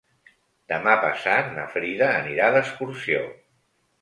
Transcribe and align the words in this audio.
Demà 0.71 0.95
passat 1.03 1.51
na 1.59 1.67
Frida 1.75 2.09
anirà 2.23 2.49
d'excursió. 2.57 3.23